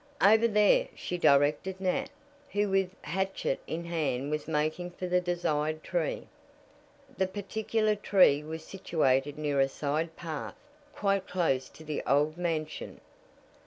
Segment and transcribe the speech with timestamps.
[0.19, 2.09] "Over there," she directed Nat,
[2.53, 6.25] who with hatchet in hand was making for the desired tree.
[7.19, 10.55] The particular tree was situated near a side path,
[10.95, 12.99] quite close to the old mansion.